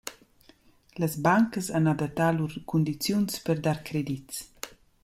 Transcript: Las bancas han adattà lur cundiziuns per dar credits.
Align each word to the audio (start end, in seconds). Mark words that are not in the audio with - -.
Las 1.03 1.13
bancas 1.25 1.65
han 1.75 1.87
adattà 1.93 2.27
lur 2.33 2.51
cundiziuns 2.69 3.33
per 3.45 3.57
dar 3.65 3.79
credits. 3.89 4.35